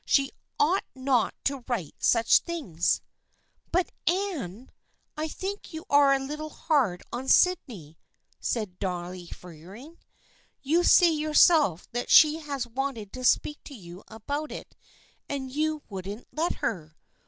She 0.03 0.31
ought 0.59 0.83
not 0.95 1.35
to 1.43 1.63
write 1.67 1.93
such 1.99 2.39
things."" 2.39 3.01
But, 3.71 3.91
Anne, 4.07 4.71
I 5.15 5.27
think 5.27 5.73
you 5.73 5.85
are 5.91 6.11
a 6.11 6.17
little 6.17 6.49
hard 6.49 7.03
on 7.13 7.27
Sydney," 7.27 7.99
said 8.39 8.79
Dolly 8.79 9.27
Fearing." 9.27 9.99
You 10.63 10.83
say 10.83 11.11
yourself 11.11 11.87
that 11.91 12.09
she 12.09 12.39
has 12.39 12.65
wanted 12.65 13.13
to 13.13 13.23
speak 13.23 13.63
to 13.65 13.75
you 13.75 14.03
about 14.07 14.51
it 14.51 14.75
and 15.29 15.51
you 15.51 15.83
wouldn't 15.87 16.25
let 16.31 16.53
her. 16.65 16.97